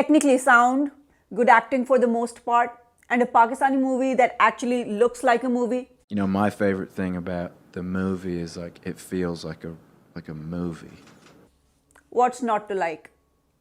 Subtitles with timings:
[0.00, 0.90] technically sound,
[1.32, 2.76] good acting for the most part,
[3.10, 5.84] and a Pakistani movie that actually looks like a movie.
[6.10, 9.72] You know, my favorite thing about the movie is like it feels like a
[10.16, 10.98] like a movie.
[12.20, 13.08] What's not to like?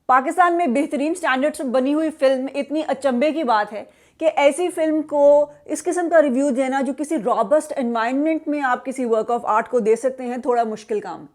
[0.10, 3.84] Pakistan میں بہترین standard سے بنی ہوئی film اتنی اچمبے کی بات ہے
[4.20, 5.26] کہ ایسی فلم کو
[5.66, 9.70] اس قسم کا ریویو دینا جو کسی رابسٹ انوائرمنٹ میں آپ کسی ورک آف آرٹ
[9.70, 11.26] کو دے سکتے ہیں تھوڑا مشکل کام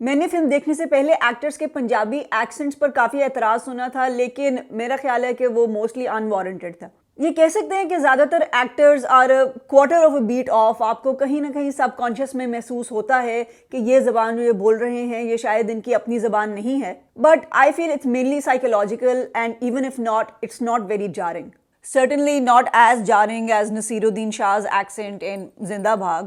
[0.00, 4.06] میں نے فلم دیکھنے سے پہلے ایکٹرز کے پنجابی ایکسنٹس پر کافی اعتراض سنا تھا،
[4.08, 8.24] لیکن میرا خیال ہے کہ وہ موسٹلی انوارنٹڈ تھا۔ یہ کہہ سکتے ہیں کہ زیادہ
[8.30, 9.28] تر ایکٹرز اور
[9.68, 13.22] quarter of a bit of آپ کو کہیں نہ کہیں سب کانشیس میں محسوس ہوتا
[13.22, 16.50] ہے کہ یہ زبان جو یہ بول رہے ہیں، یہ شاید ان کی اپنی زبان
[16.50, 16.92] نہیں ہے۔
[17.22, 21.48] But I feel it's mainly psychological and even if not it's not very jarring
[21.86, 23.72] certainly not as jarring as
[24.04, 26.22] Naseeruddin Shah's accent ان زندہ بھاگ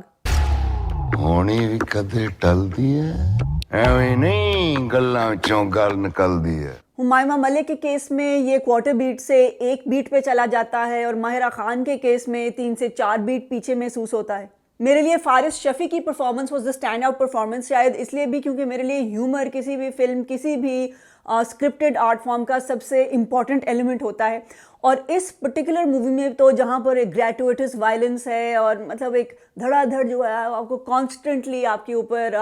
[1.15, 7.67] ہونی بھی کدے ٹل دی ہے ایویں نہیں گلاں چوں گل نکلدی ہے۔ ہمائمہ ملک
[7.67, 11.49] کے کیس میں یہ کوارٹر بیٹ سے ایک بیٹ پہ چلا جاتا ہے اور ماہرہ
[11.51, 14.47] خان کے کیس میں تین سے چار بیٹ پیچھے محسوس ہوتا ہے۔
[14.79, 16.69] میرے لیے فارس شفیع کی performance was the
[17.03, 20.91] standout performance شاید اس لیے بھی کیونکہ میرے لیے ہیومر کسی بھی فلم کسی بھی
[21.25, 24.39] اسکرپٹڈ آرٹ فارم کا سب سے امپورٹنٹ ایلیمنٹ ہوتا ہے۔
[24.81, 29.33] اور اس پرٹیکولر مووی میں تو جہاں پر ایک گریٹویٹس وائلنس ہے اور مطلب ایک
[29.59, 32.35] دھڑا دھڑ جو ہے، آپ کو کانسٹنٹلی آپ کے اوپر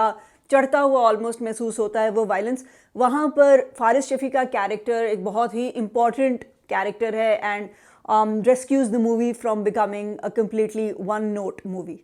[0.50, 2.64] چڑھتا ہوا آلموسٹ محسوس ہوتا ہے وہ وائلنس
[2.96, 8.98] وہاں پر فارس شفیع کا کیریکٹر ایک بہت ہی امپورٹنٹ کیریکٹر ہے and rescues the
[8.98, 11.96] movie from becoming a completely one note movie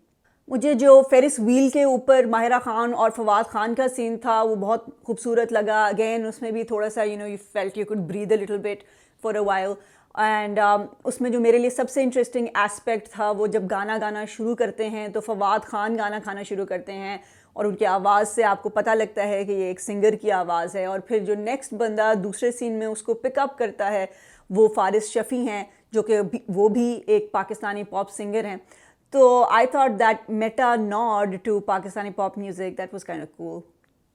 [0.48, 4.54] مجھے جو فیرس ویل کے اوپر ماہرہ خان اور فواد خان کا سین تھا وہ
[4.56, 5.84] بہت خوبصورت لگا.
[5.86, 8.58] اگین اس میں بھی تھوڑا سا you know you felt you could breathe a little
[8.58, 8.82] bit
[9.24, 9.72] for a while
[10.14, 10.58] and
[11.04, 14.54] اس میں جو میرے لیے سب سے انٹرسٹنگ اسپیکٹ تھا وہ جب گانا گانا شروع
[14.54, 17.16] کرتے ہیں تو فواد خان گانا کھانا شروع کرتے ہیں.
[17.56, 20.32] اور ان کی آواز سے آپ کو پتہ لگتا ہے کہ یہ ایک سنگر کی
[20.32, 23.90] آواز ہے اور پھر جو نیکسٹ بندہ دوسرے سین میں اس کو پک اپ کرتا
[23.92, 24.06] ہے،
[24.50, 28.56] وہ فارس شفیع ہیں جو کہ وہ بھی ایک پاکستانی پاپ سنگر ہیں۔
[29.12, 33.60] تو I thought that meta nod to Pakistani pop music that was kind cool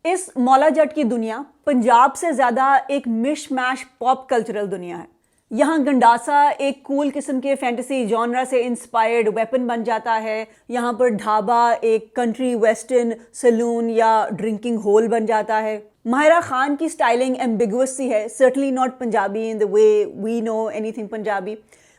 [0.06, 5.21] اس مولا جٹ کی دنیا پنجاب سے زیادہ ایک مش میش پاپ کلچرل دنیا ہے۔
[5.60, 10.94] یہاں گنڈاسا ایک کول قسم کے فینٹیسی جانرا سے انسپائرڈ ویپن بن جاتا ہے۔ یہاں
[10.94, 16.90] پر ڈھابا ایک کنٹری ویسٹرن سلون یا ڈرنکنگ ہول بن جاتا ہے۔ ماہرہ خان کی
[16.90, 21.56] سٹائلنگ ایمبیگوس سی ہے۔ Certainly not Punjabi in the way we know anything Punjabi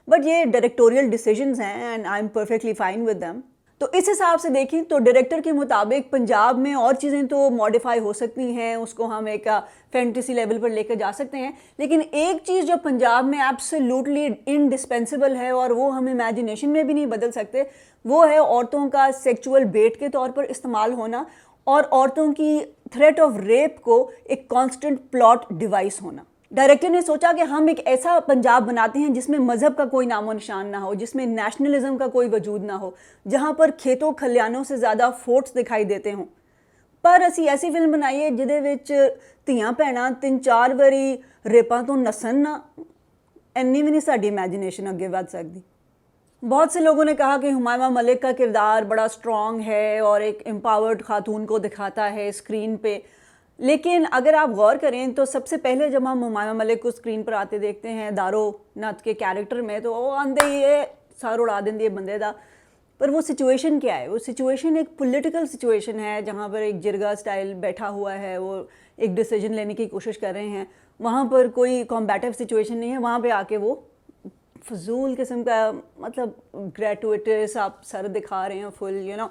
[0.08, 3.40] but یہ ڈائریکٹوریل ڈیسیجنز ہیں and I'm perfectly fine with them
[3.82, 8.00] تو اس حساب سے دیکھیں تو ڈائریکٹر کے مطابق پنجاب میں اور چیزیں تو ماڈیفائی
[8.00, 9.48] ہو سکتی ہیں، اس کو ہم ایک
[9.92, 14.28] فینٹیسی لیول پر لے کے جا سکتے ہیں۔ لیکن ایک چیز جو پنجاب میں ایبسلیوٹلی
[14.46, 17.62] انڈسپینسیبل ہے اور وہ ہم امیجنیشن میں بھی نہیں بدل سکتے،
[18.04, 21.24] وہ ہے عورتوں کا سیکچول بیٹ کے طور پر استعمال ہونا
[21.64, 22.58] اور عورتوں کی
[22.92, 26.22] تھریٹ آف ریپ کو ایک کانسٹنٹ پلاٹ ڈیوائس ہونا۔
[26.54, 30.06] ڈائریکٹر نے سوچا کہ ہم ایک ایسا پنجاب بناتے ہیں جس میں مذہب کا کوئی
[30.06, 32.90] نام و نشان نہ ہو، جس میں نیشنلزم کا کوئی وجود نہ ہو،
[33.26, 36.24] جہاں پر کھیتوں، کھلیانوں سے زیادہ فورٹس دکھائی دیتے ہوں۔
[37.04, 38.92] پر اسی ایسی فلم بنائیے جہدے وچ
[39.44, 41.16] تیاں بھیناں تین چار واری
[41.52, 42.56] ریپاں تو نسن نہ،
[43.54, 45.60] اینی بھی نہیں ساری امیجنیشن اگے ود سکتی
[46.42, 50.42] بہت سے لوگوں نے کہا کہ ہمایمہ ملک کا کردار بڑا اسٹرانگ ہے اور ایک
[50.46, 52.98] امپاورڈ خاتون کو دکھاتا ہے اسکرین پہ۔
[53.62, 57.22] لیکن اگر آپ غور کریں تو سب سے پہلے جب ہم ہمایمہ ملک کو اسکرین
[57.22, 60.82] پر آتے دیکھتے ہیں دارو نت کے کیریکٹر میں، تو وہ آندے یہ
[61.20, 62.30] سار اڑا دیں یہ بندے دا۔
[63.00, 67.12] پر وہ سچویشن کیا ہے؟ وہ سچویشن ایک پولیٹیکل سچویشن ہے، جہاں پر ایک جرگا
[67.18, 68.62] سٹائل بیٹھا ہوا ہے، وہ
[68.96, 70.64] ایک ڈیسیجن لینے کی کوشش کر رہے ہیں۔
[71.00, 73.74] وہاں پر کوئی کمبیٹیو سچویشن نہیں ہے، وہاں پہ آ کے وہ
[74.68, 76.30] فضول قسم کا مطلب
[76.78, 79.26] گریٹویٹس آپ سر دکھا رہے ہیں فل you know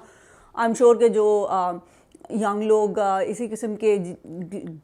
[0.54, 1.26] I am sure کہ جو
[2.40, 3.96] ینگ لوگ uh, اسی قسم کے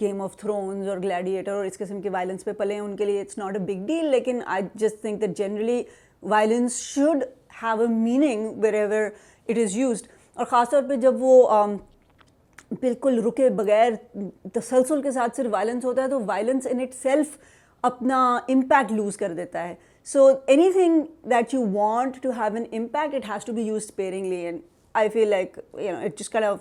[0.01, 3.05] گیم آف تھرونز اور گلیڈیٹر اور اس قسم کے وائلنس پہ پلے ہیں، ان کے
[3.05, 5.83] لیے it's not a big deal لیکن I just think that generally
[6.23, 7.25] violence should
[7.63, 9.09] have a meaning wherever
[9.49, 11.67] it is used اور خاص طور پہ جب وہ
[12.81, 13.93] بالکل رکے بغیر
[14.55, 17.37] تسلسل کے ساتھ صرف وائلنس ہوتا ہے، تو وائلنس ان اٹ سیلف
[17.85, 18.19] اپنا
[18.49, 19.75] امپیکٹ لوز کر دیتا ہے۔
[20.07, 20.27] So
[20.73, 24.61] anything that you want to have an impact it has to be use sparingly and
[24.95, 26.59] I feel like you know it جس kind of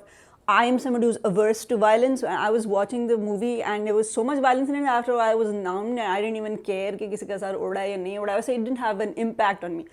[0.70, 4.38] I'm some dose overs to violence I was watching the movie and was so much
[4.44, 7.82] violence and after I was known I didn't even care کہ کسی کا سر اڑا
[7.82, 9.84] یا نہیں اڑا ویسے it didn't have an impact on me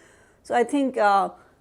[0.47, 0.99] so I think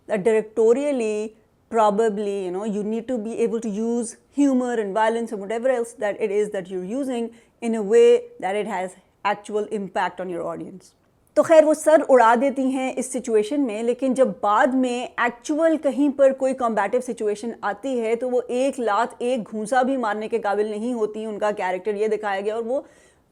[0.09, 1.27] that directorially
[1.71, 5.99] probably you know you need to be able to use humour and violence whatever else
[6.01, 7.27] that it is that you are using
[7.61, 8.05] in a way
[8.41, 10.91] that it has actual impact on your audience
[11.37, 15.77] تو خیر وہ سر اڑا دیتی ہیں اس situation میں، لیکن جب بعد میں ایکچول
[15.77, 20.27] کہیں پر کوئی کمبیٹیو سچویشن آتی ہے، تو وہ ایک لات، ایک گھونسا بھی مارنے
[20.27, 22.81] کے قابل نہیں ہوتی، ان کا کیریکٹر یہ دکھایا گیا اور وہ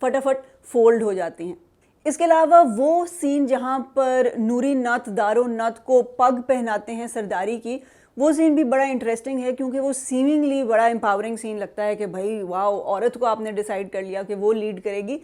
[0.01, 1.56] فٹافٹ فولڈ ہو جاتی ہیں۔
[2.06, 7.07] اس کے علاوہ وہ سین جہاں پر نوری نت، دارو نت کو پگ پہناتے ہیں
[7.07, 7.77] سرداری کی،
[8.18, 12.06] وہ سین بھی بڑا انٹرسٹنگ ہے کیونکہ وہ سیمنگلی بڑا امپاورنگ سین لگتا ہے کہ
[12.06, 15.18] بھائی، واؤ، عورت کو آپ نے ڈیسائیڈ کر لیا کہ وہ لیڈ کرے گی۔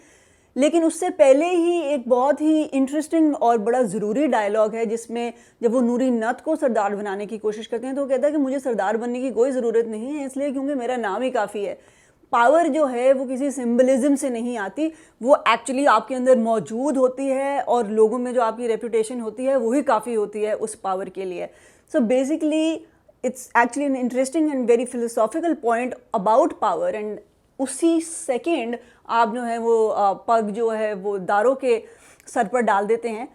[0.57, 5.09] لیکن اس سے پہلے ہی ایک بہت ہی انٹرسٹنگ اور بڑا ضروری ڈائلاگ ہے، جس
[5.09, 5.29] میں
[5.61, 8.31] جب وہ نوری نت کو سردار بنانے کی کوشش کرتے ہیں تو وہ کہتا ہے
[8.31, 11.29] کہ مجھے سردار بننے کی کوئی ضرورت نہیں ہے، اس لیے کیونکہ میرا نام ہی
[11.31, 11.75] کافی ہے۔
[12.29, 14.89] پاور جو ہے وہ کسی سمبلزم سے نہیں آتی،
[15.21, 19.21] وہ ایکچولی آپ کے اندر موجود ہوتی ہے اور لوگوں میں جو آپ کی ریپوٹیشن
[19.21, 21.47] ہوتی ہے، وہی کافی ہوتی ہے اس پاور کے لیے۔
[21.91, 22.77] So basically
[23.23, 27.19] it's actually an interesting and very philosophical point about power and
[27.59, 31.79] اسی سیکنڈ آپ جو ہے وہ پگ جو ہے وہ داروں کے
[32.33, 33.25] سر پر ڈال دیتے ہیں۔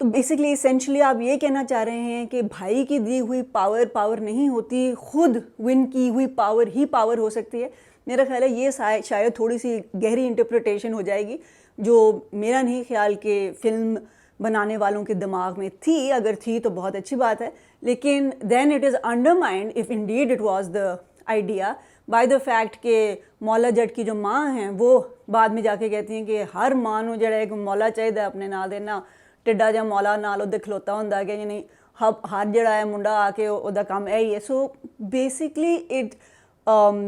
[0.00, 3.86] تو بیسکلی اسینشلی آپ یہ کہنا چاہ رہے ہیں کہ بھائی کی دی ہوئی پاور
[3.92, 7.68] پاور نہیں ہوتی، خود ون کی ہوئی پاور ہی پاور ہو سکتی ہے۔
[8.06, 8.70] میرا خیال ہے یہ
[9.04, 11.36] شاید تھوڑی سی گہری انٹرپریٹیشن ہو جائے گی،
[11.78, 13.94] جو میرا نہیں خیال کہ فلم
[14.40, 17.50] بنانے والوں کے دماغ میں تھی۔ اگر تھی تو بہت اچھی بات ہے،
[17.82, 18.96] لیکن then it is
[19.34, 20.94] undermined if indeed it was the
[21.26, 21.72] idea
[22.08, 25.88] by the fact کہ مولا جٹ کی جو ماں ہیں، وہ بعد میں جا کے
[25.88, 29.00] کہتی ہیں کہ ہر ماں نو جڑا ایک مولا چاہیے اپنے نال دینا
[29.46, 31.60] ٹڈا جا مولا نال وہ کھلوتا ہوں کہ یعنی
[31.98, 34.66] ہر جڑا ہے منڈا آ کے وہ کام ہے۔ ہی ہے so
[35.12, 36.14] basically it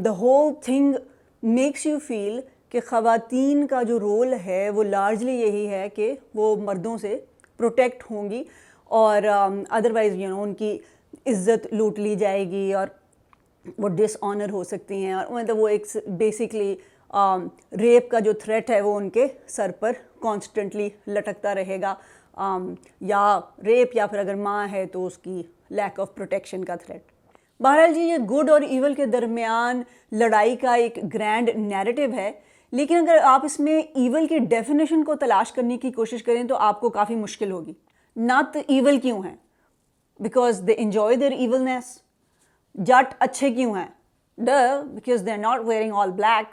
[0.05, 0.95] the whole thing
[1.43, 2.41] makes you feel
[2.71, 7.19] کہ خواتین کا جو رول ہے، وہ لارجلی یہی ہے کہ وہ مردوں سے
[7.59, 8.43] پروٹیکٹ ہوں گی
[8.91, 9.23] اور
[9.71, 10.79] ادروائز یو نو ان کی
[11.27, 12.87] عزت لوٹ لی جائے گی اور
[13.79, 16.77] وہ ڈس آنر ہو سکتی ہیں اور مطلب وہ ایک بیسکلی
[17.81, 19.93] ریپ کا جو تھریٹ ہے وہ ان کے سر پر
[20.23, 21.95] کانسٹنٹلی لٹکتا رہے گا۔
[23.01, 27.13] یا ریپ یا پھر اگر ماں ہے تو اس کی لیک آف پروٹیکشن کا تھریٹ
[27.61, 29.83] بہرحال جی یہ گڈ اور ایول کے درمیان
[30.13, 32.31] لڑائی کا ایک گرینڈ نیریٹو ہے۔
[32.73, 36.57] لیکن اگر آپ اس میں ایول کی ڈیفینیشن کو تلاش کرنے کی کوشش کریں تو
[36.57, 37.73] آپ کو کافی مشکل ہوگی۔
[38.17, 39.37] نت ایول کیوں ہیں
[40.21, 41.97] because they enjoy their evilness
[42.75, 43.87] Jatt اچھے کیوں ہیں؟
[44.39, 46.47] ڈر because they are not wearing all black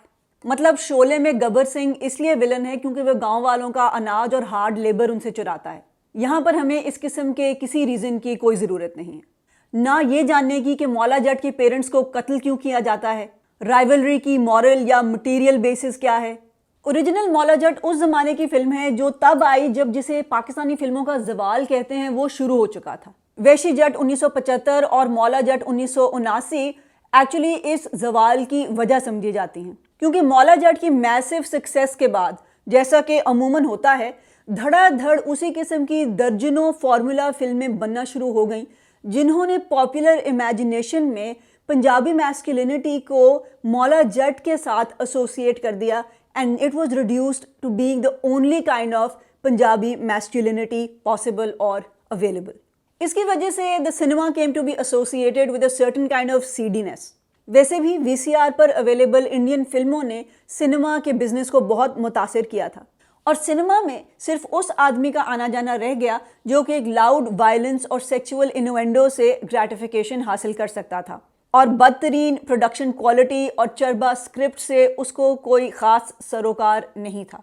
[0.44, 4.35] مطلب شولے میں گبر سنگھ اس لیے ولن ہے کیونکہ وہ گاؤں والوں کا اناج
[4.35, 5.79] اور ہارڈ لیبر ان سے چراتا ہے۔
[6.13, 9.35] یہاں پر ہمیں اس قسم کے کسی ریزن کی کوئی ضرورت نہیں ہے۔
[9.73, 13.27] نہ یہ جاننے کی کہ مولا جٹ کے پیرنٹس کو قتل کیوں کیا جاتا ہے۔
[13.62, 16.35] رائیولری کی مورل یا مٹیریل بیسس کیا ہے۔
[16.81, 21.06] اوریجنل مولا جٹ اس زمانے کی فلم ہے جو تب آئی جب جسے پاکستانی فلموں
[21.06, 25.08] کا زوال کہتے ہیں وہ شروع ہو چکا تھا۔ ویشی جٹ انیس سو پچہتر اور
[25.08, 26.72] مولا جٹ انیس سو اناسی
[27.14, 32.08] ایکچولی اس زوال کی وجہ سمجھی جاتی ہیں۔ کیونکہ مولا جٹ کی میسو سکسیس کے
[32.08, 32.34] بعد
[32.68, 34.12] جیسا کہ عموماً ہوتا ہے،
[34.48, 38.66] دھڑا دھڑ اسی قسم کی درجنوں فارمولا فلمیں بننا شروع ہو گئیں،
[39.04, 41.34] جنہوں نے پاپولر امیجنیشن میں
[41.70, 46.02] پنجابی میسکلینٹی کو مولا جٹ کے ساتھ ایسوسیٹ کر دیا
[46.34, 52.52] and it was reduced to being the only kind of Punjabi masculinity possible اور اویلیبل
[53.00, 56.45] اس کی وجہ سے the cinema came to be associated with a certain kind of
[56.45, 57.12] sadness
[57.47, 61.97] ویسے بھی وی سی آر پر اویلیبل انڈین فلموں نے سنیما کے بزنس کو بہت
[61.97, 62.83] متاثر کیا تھا۔
[63.24, 67.27] اور سنیما میں صرف اس آدمی کا آنا جانا رہ گیا جو کہ ایک لاؤڈ
[67.39, 71.19] وائلنس اور سیکچول انوینڈو سے گریٹیفیکیشن حاصل کر سکتا تھا۔
[71.51, 77.38] اور بدترین پروڈکشن کوالٹی اور چربا اسکرپٹ سے اس کو کوئی خاص سروکار نہیں تھا۔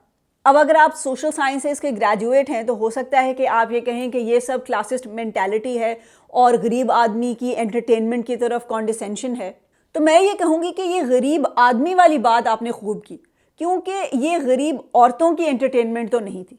[0.44, 3.80] اب اگر آپ سوشل سائنسز کے گریجویٹ ہیں تو ہو سکتا ہے کہ آپ یہ
[3.80, 5.94] کہیں کہ یہ سب کلاسسٹ مینٹیلٹی ہے
[6.28, 9.52] اور غریب آدمی کی انٹرٹینمنٹ کی طرف کانڈیسینشن ہے۔
[9.92, 13.16] تو میں یہ کہوں گی کہ یہ غریب آدمی والی بات آپ نے خوب کی،
[13.56, 16.56] کیونکہ یہ غریب عورتوں کی انٹرٹینمنٹ تو نہیں تھی۔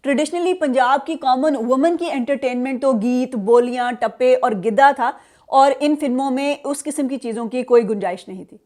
[0.00, 5.10] ٹریڈیشنلی پنجاب کی کامن وومن کی انٹرٹینمنٹ تو گیت، بولیاں، ٹپے اور گدا تھا
[5.46, 8.56] اور ان فلموں میں اس قسم کی چیزوں کی کوئی گنجائش نہیں تھی۔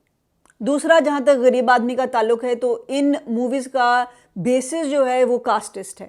[0.60, 4.04] دوسرا، جہاں تک غریب آدمی کا تعلق ہے تو ان موویز کا
[4.44, 6.08] بیسس جو ہے وہ کاسٹسٹ ہے۔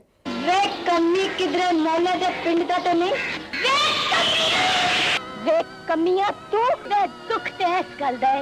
[5.85, 6.63] کمیاں تو
[7.29, 7.61] دکھ
[7.97, 8.41] کر دے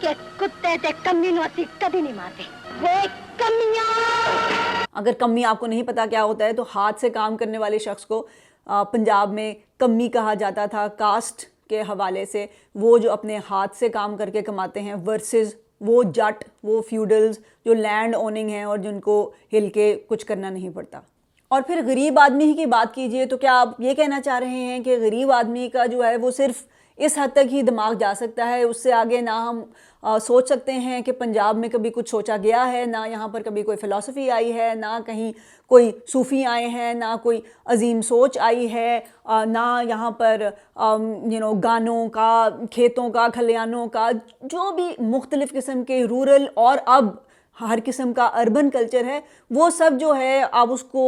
[0.00, 2.42] کہ کتے تے کمی نو اسی کبھی نہیں مارتے۔
[2.80, 2.94] وہ
[3.36, 4.86] کمیاں!
[4.92, 7.78] اگر کمی آپ کو نہیں پتا کیا ہوتا ہے تو ہاتھ سے کام کرنے والے
[7.78, 8.26] شخص کو
[8.92, 13.88] پنجاب میں کمی کہا جاتا تھا کاسٹ کے حوالے سے۔ وہ جو اپنے ہاتھ سے
[13.88, 18.78] کام کر کے کماتے ہیں ورسز وہ جٹ، وہ فیوڈلز جو لینڈ اوننگ ہیں اور
[18.78, 21.00] جن کو ہل کے کچھ کرنا نہیں پڑتا۔
[21.48, 24.64] اور پھر غریب آدمی ہی کی بات کیجیے تو کیا آپ یہ کہنا چاہ رہے
[24.64, 26.64] ہیں کہ غریب آدمی کا جو ہے وہ صرف
[26.98, 29.62] اس حد تک ہی دماغ جا سکتا ہے۔ اس سے آگے نہ ہم
[30.22, 33.62] سوچ سکتے ہیں کہ پنجاب میں کبھی کچھ سوچا گیا ہے، نہ یہاں پر کبھی
[33.62, 35.32] کوئی فلاسفی آئی ہے، نہ کہیں
[35.70, 38.98] کوئی صوفی آئے ہیں، نہ کوئی عظیم سوچ آئی ہے۔
[39.46, 40.42] نہ یہاں پر
[40.80, 44.10] یو نو گانوں کا، کھیتوں کا، کھلیانوں کا،
[44.42, 47.08] جو بھی مختلف قسم کے رورل اور اب
[47.56, 51.06] ہر قسم کا اربن کلچر ہے، وہ سب جو ہے، آپ اس کو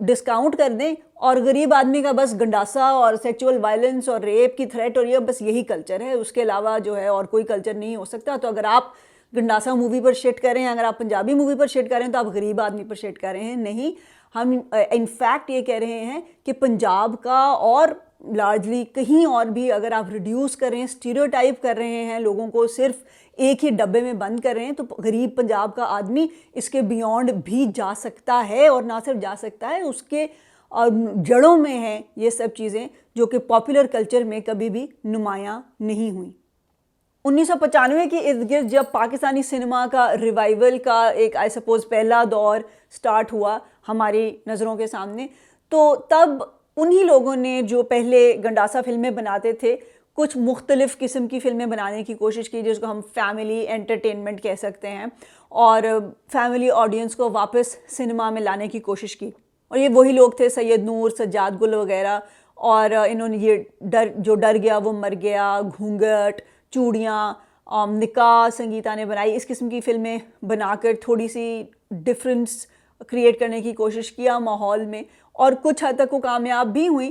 [0.00, 4.66] ڈسکاؤنٹ کر دیں اور غریب آدمی کا بس گنڈاسا اور سیکچول وائلنس اور ریپ کی
[4.66, 7.74] تھریٹ اور یہ بس یہی کلچر ہے۔ اس کے علاوہ جو ہے اور کوئی کلچر
[7.74, 8.84] نہیں ہو سکتا۔ تو اگر آپ
[9.36, 12.60] گنڈاسا مووی پر شیٹ کریں اگر آپ پنجابی مووی پر شیٹ کریں تو آپ غریب
[12.60, 13.92] آدمی پر شیٹ کر رہے ہیں۔ نہیں،
[14.34, 17.88] ہم انفیکٹ یہ کہہ رہے ہیں کہ پنجاب کا اور
[18.32, 22.18] لارجلی کہیں اور بھی اگر آپ ریڈیوس کر رہے ہیں اسٹیریو ٹائپ کر رہے ہیں
[22.20, 23.02] لوگوں کو، صرف
[23.38, 26.82] ایک ہی ڈبے میں بند کر رہے ہیں، تو غریب پنجاب کا آدمی اس کے
[26.82, 30.26] بیونڈ بھی جا سکتا ہے اور نہ صرف جا سکتا ہے، اس کے،
[30.72, 30.88] اور
[31.26, 36.10] جڑوں میں ہیں یہ سب چیزیں جو کہ پاپولر کلچر میں کبھی بھی نمایاں نہیں
[36.10, 36.30] ہوئیں
[37.24, 41.88] انیس سو پچانوے کے ارد گرد جب پاکستانی سنیما کا ریوائول کا ایک آئی سپوز
[41.88, 42.60] پہلا دور
[42.96, 45.26] سٹارٹ ہوا ہماری نظروں کے سامنے،
[45.72, 46.42] تو تب
[46.76, 49.76] انہی لوگوں نے جو پہلے گنڈاسا فلمیں بناتے تھے،
[50.18, 54.54] کچھ مختلف قسم کی فلمیں بنانے کی کوشش کی، جس کو ہم فیملی انٹرٹینمنٹ کہہ
[54.58, 55.06] سکتے ہیں،
[55.48, 55.82] اور
[56.32, 59.30] فیملی آڈینس کو واپس سنیما میں لانے کی کوشش کی۔
[59.70, 62.18] اور یہ وہی لوگ تھے، سید نور، سجاد گل وغیرہ،
[62.54, 66.40] اور انہوں نے یہ ڈر، جو ڈر گیا، وہ مر گیا گھونگٹ
[66.72, 67.32] چوڑیاں
[67.88, 72.66] نکاح سنگیتا نے بنائی۔ اس قسم کی فلمیں بنا کر تھوڑی سی ڈفرینس
[73.08, 75.02] کریٹ کرنے کی کوشش کیا ماحول میں۔
[75.36, 77.10] اور کچھ حد تک وہ کامیاب بھی ہوئیں،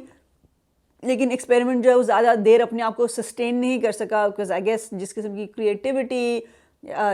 [1.03, 4.51] لیکن ایکسپیریمنٹ جو ہے وہ زیادہ دیر اپنے آپ کو سسٹین نہیں کر سکا بکاز
[4.51, 6.39] آئی گیس جس قسم کی کریٹیوٹی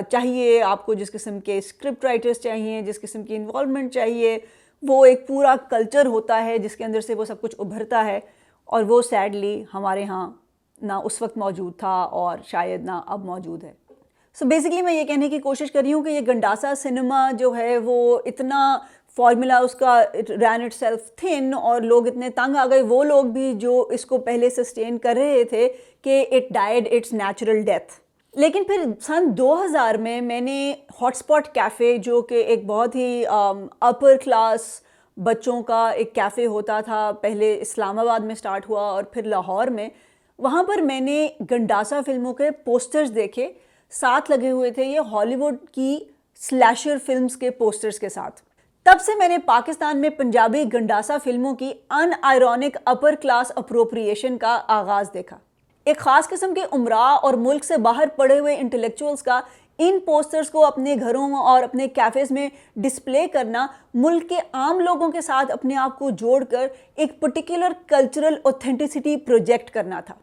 [0.10, 4.38] چاہیے، آپ کو جس قسم کے اسکرپٹ رائٹرس چاہیے، جس قسم کی انوالومنٹ چاہیے،
[4.84, 8.20] وہ ایک پورا کلچر ہوتا ہے جس کے اندر سے وہ سب کچھ ابھرتا ہے،
[8.70, 10.30] اور وہ سیڈلی ہمارے ہاں
[10.82, 13.74] نہ اس وقت موجود تھا اور شاید نہ اب موجود ہے۔
[14.38, 17.30] سو so بیسکلی میں یہ کہنے کی کوشش کر رہی ہوں کہ یہ گنڈاسا سنیما
[17.40, 18.78] جو ہے وہ اتنا
[19.20, 23.26] فارمولا اس کا رین اٹ سیلف تھن اور لوگ اتنے تنگ آ گئے۔ وہ لوگ
[23.26, 25.68] بھی جو اس کو پہلے سسٹین کر رہے تھے
[26.02, 27.94] کہ it died it's natural death
[28.34, 32.96] لیکن پھر سن دو ہزار میں میں نے ہاٹ اسپاٹ کیفے جو کہ ایک بہت
[32.96, 33.24] ہی
[33.80, 34.70] اپر کلاس
[35.18, 39.68] بچوں کا ایک کیفے ہوتا تھا، پہلے اسلام آباد میں سٹارٹ ہوا اور پھر لاہور
[39.68, 39.90] میں،
[40.40, 43.52] وہاں پر میں نے گنڈاسا فلموں کے پوسٹرز دیکھے۔
[43.92, 45.98] ساتھ لگے ہوئے تھے یہ ہالی ووڈ کی
[46.40, 48.42] سلیشر فلمز کے پوسٹرز کے ساتھ۔
[48.84, 54.38] تب سے میں نے پاکستان میں پنجابی گنڈاسا فلموں کی ان آئرونک اپر کلاس اپروپریشن
[54.38, 55.38] کا آغاز دیکھا۔
[55.86, 59.40] ایک خاص قسم کے عمرہ اور ملک سے باہر پڑے ہوئے انٹلیکچوئلز کا
[59.78, 65.12] ان پوسٹرز کو اپنے گھروں اور اپنے کیفیز میں ڈسپلے کرنا، ملک کے عام لوگوں
[65.12, 70.16] کے ساتھ اپنے آپ کو جوڑ کر ایک پرٹیکولر کلچرل اوتھینٹسٹی پروجیکٹ کرنا تھا۔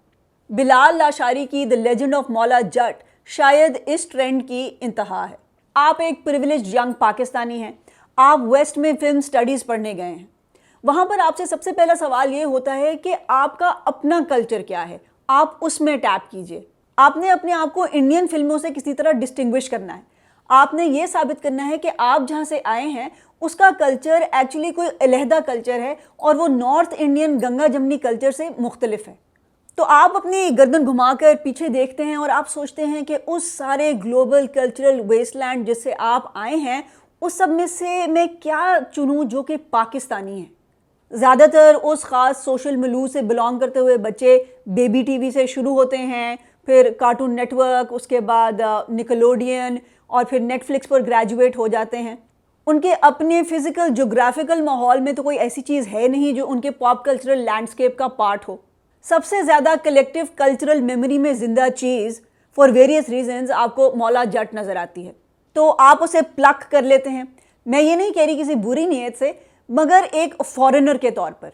[0.51, 5.37] بلال لاشاری کی the legend of Maula Jatt شاید اس ٹرینڈ کی انتہا ہے۔
[5.75, 7.73] آپ ایک پریولیج ینگ پاکستانی ہیں۔
[8.19, 10.27] آپ ویسٹ میں فلم سٹڈیز پڑھنے گئے ہیں۔
[10.85, 14.21] وہاں پر آپ سے سب سے پہلا سوال یہ ہوتا ہے کہ آپ کا اپنا
[14.29, 16.61] کلچر کیا ہے؟ آپ اس میں ٹیپ کیجیے۔
[16.97, 20.03] آپ نے اپنے آپ کو انڈین فلموں سے کسی طرح ڈسٹنگوش کرنا ہے۔
[20.49, 23.09] آپ نے یہ ثابت کرنا ہے کہ آپ جہاں سے آئے ہیں،
[23.41, 28.31] اس کا کلچر ایکچولی کوئی علیحدہ کلچر ہے اور وہ north Indian Ganga Jamni culture
[28.31, 29.15] سے مختلف ہے۔
[29.75, 33.53] تو آپ اپنی گردن گھما کر پیچھے دیکھتے ہیں اور آپ سوچتے ہیں کہ اس
[33.53, 36.83] سارے گلوبل کلچرل ویسٹ لینڈ جس سے آپ آئے ہیں
[37.23, 42.45] اس سب میں سے میں کیا چنوں جو کہ پاکستانی ہے زیادہ تر اس خاص
[42.45, 46.91] سوشل ملو سے بلانگ کرتے ہوئے بچے بیبی ٹی وی سے شروع ہوتے ہیں، پھر
[46.99, 51.99] کارٹون نیٹ ورک اس کے بعد نکلوڈین اور پھر نیٹ فلکس پر گریجویٹ ہو جاتے
[51.99, 52.15] ہیں۔
[52.67, 56.61] ان کے اپنے فزیکل، جغرافیکل ماحول میں تو کوئی ایسی چیز ہے نہیں جو ان
[56.61, 58.57] کے پاپ کلچرل لینڈسکیپ کا پارٹ ہو۔
[59.05, 62.21] سب سے زیادہ کلیکٹیو کلچرل میموری میں زندہ چیز
[62.59, 65.13] فار ویریس ریزنز آپ کو مولا جٹ نظر آتی ہے۔
[65.57, 67.23] تو آپ اسے پلک کر لیتے ہیں۔
[67.67, 69.33] میں یہ نہیں کہہ رہی کسی بری نیت سے،
[69.69, 71.49] مگر ایک فورنر کے طور پر۔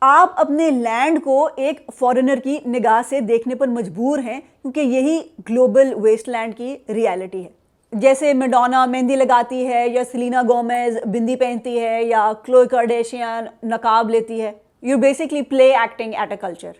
[0.00, 5.18] آپ اپنے لینڈ کو ایک فورنر کی نگاہ سے دیکھنے پر مجبور ہیں، کیونکہ یہی
[5.50, 7.50] گلوبل ویسٹ لینڈ کی ریالٹی ہے۔
[7.92, 14.10] جیسے میڈونا مہندی لگاتی ہے یا سلینا گومیز بندی پہنتی ہے یا کلوئی کرڈیشین نقاب
[14.10, 14.52] لیتی ہے۔
[14.82, 16.72] You basically play acting at a culture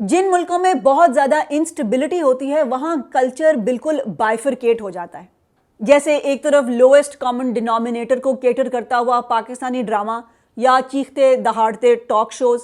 [0.00, 5.33] جن ملکوں میں بہت زیادہ انسٹیبلٹی ہوتی ہے، وہاں کلچر بالکل بائفرکیٹ ہو جاتا ہے۔
[5.86, 10.12] جیسے ایک طرف لویسٹ کامن ڈینومینیٹر کو کیٹر کرتا ہوا پاکستانی ڈرامہ
[10.56, 12.60] یا چیختے دہاڑتے ٹاک شوز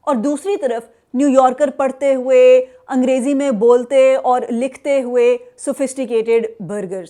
[0.00, 0.82] اور دوسری طرف
[1.14, 7.08] نیو یارکر پڑھتے ہوئے، انگریزی میں بولتے اور لکھتے ہوئے سوفسٹیکیٹڈ برگرز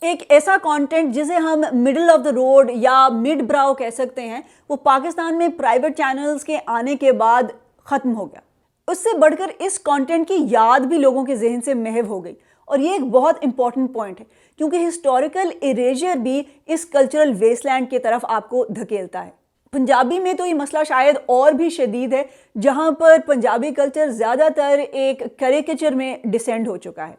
[0.00, 4.40] ایک ایسا کانٹینٹ جسے ہم مڈل آف دا روڈ یا مڈ براؤ کہہ سکتے ہیں،
[4.68, 7.42] وہ پاکستان میں پرائیویٹ چینلز کے آنے کے بعد
[7.84, 8.40] ختم ہو گیا۔
[8.88, 12.24] اس سے بڑھ کر اس کانٹینٹ کی یاد بھی لوگوں کے ذہن سے محو ہو
[12.24, 14.24] گئی۔ اور یہ ایک بہت امپورٹنٹ پوائنٹ ہے۔
[14.60, 19.30] کیونکہ ہسٹوریکل اریجر بھی اس کلچرل ویسٹ لینڈ کی طرف آپ کو دھکیلتا ہے۔
[19.72, 22.22] پنجابی میں تو یہ مسئلہ شاید اور بھی شدید ہے،
[22.56, 27.14] جہاں پر پنجابی کلچر زیادہ تر ایک کریکچر میں ڈسینڈ ہو چکا ہے۔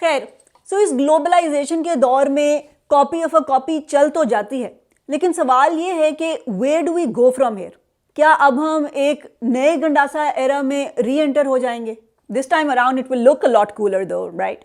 [0.00, 0.22] خیر
[0.68, 2.58] سو اس گلوبلائزیشن کے دور میں
[2.90, 4.68] کاپی آف اے کاپی چل تو جاتی ہے،
[5.08, 7.76] لیکن سوال یہ ہے کہ where do we go from here
[8.16, 11.94] کیا اب ہم ایک نئے گنڈاسا ایرا میں ری انٹر ہو جائیں گے؟
[12.30, 14.64] This time around it will look a lot cooler though right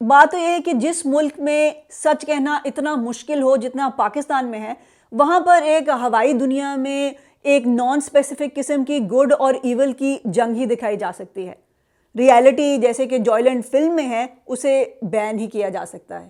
[0.00, 4.46] بات تو یہ ہے کہ جس ملک میں سچ کہنا اتنا مشکل ہو جتنا پاکستان
[4.46, 4.72] میں ہے،
[5.12, 7.10] وہاں پر ایک ہوائی دنیا میں
[7.42, 11.54] ایک نان اسپیسیفک قسم کی گڈ اور ایول کی جنگ ہی دکھائی جا سکتی ہے۔
[12.14, 16.28] ریالٹی جیسے کہ جوائلنڈ فلم میں ہے، اسے بین ہی کیا جا سکتا ہے۔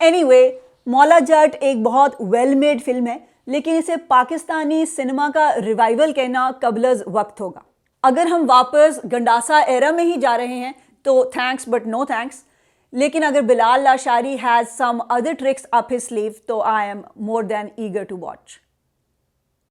[0.00, 3.16] اینی وے مولا جٹ ایک بہت ویل میڈ فلم ہے،
[3.46, 7.60] لیکن اسے پاکستانی سنیما کا ریوائول کہنا قبل از وقت ہوگا۔
[8.02, 12.42] اگر ہم واپس گنڈاسا ایرا میں ہی جا رہے ہیں، تو تھینکس بٹ نو تھینکس
[12.94, 17.42] لیکن اگر Bilal Lashari has some other tricks up his sleeve تو I am more
[17.42, 18.58] than eager to watch